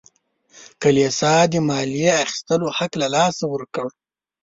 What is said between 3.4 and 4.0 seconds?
ورکړ.